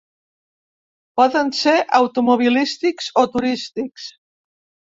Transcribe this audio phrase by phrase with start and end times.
[1.19, 4.09] Poden ser automobilístics o turístics.